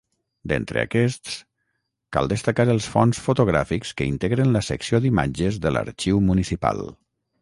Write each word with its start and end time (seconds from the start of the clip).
D’entre 0.51 0.79
aquests, 0.83 1.33
cal 2.17 2.31
destacar 2.31 2.65
els 2.75 2.87
fons 2.93 3.21
fotogràfics 3.27 3.93
que 4.01 4.07
integren 4.15 4.57
la 4.57 4.65
Secció 4.71 5.01
d’Imatges 5.05 5.61
de 5.67 5.75
l’Arxiu 5.77 6.25
Municipal. 6.33 6.83